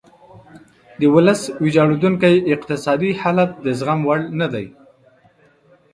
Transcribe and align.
د 0.99 1.01
ولس 1.15 1.41
ویجاړیدونکی 1.63 2.33
اقتصادي 2.53 3.11
حالت 3.21 3.51
د 3.65 3.67
زغم 3.79 3.99
وړ 4.07 4.19
نه 4.39 4.47
دی. 4.53 4.65